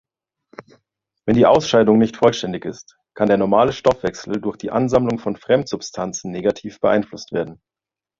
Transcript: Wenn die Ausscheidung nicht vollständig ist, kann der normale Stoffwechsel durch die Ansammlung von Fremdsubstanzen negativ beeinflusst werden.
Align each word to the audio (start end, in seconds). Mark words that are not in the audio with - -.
Wenn 1.27 1.35
die 1.35 1.45
Ausscheidung 1.45 1.99
nicht 1.99 2.17
vollständig 2.17 2.65
ist, 2.65 2.97
kann 3.13 3.27
der 3.27 3.37
normale 3.37 3.71
Stoffwechsel 3.71 4.41
durch 4.41 4.57
die 4.57 4.71
Ansammlung 4.71 5.19
von 5.19 5.35
Fremdsubstanzen 5.35 6.31
negativ 6.31 6.79
beeinflusst 6.79 7.33
werden. 7.33 7.61